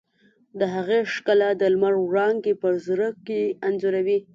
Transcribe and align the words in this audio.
د 0.59 0.61
هغې 0.73 0.99
ښکلا 1.13 1.49
د 1.61 1.63
لمر 1.73 1.93
وړانګې 1.99 2.53
په 2.61 2.69
زړه 2.85 3.07
کې 3.25 3.41
انځوروي. 3.67 4.17